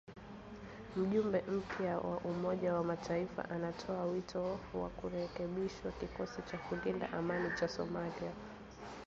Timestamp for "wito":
4.05-4.59